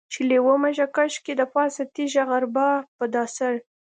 چې 0.11 0.19
لېوه 0.29 0.55
مږه 0.63 0.87
کش 0.95 1.13
کي 1.25 1.33
دپاسه 1.41 1.81
تيږه 1.93 2.23
غربا 2.29 2.69
په 2.97 3.05
دا 3.13 3.23
سر. 3.35 3.53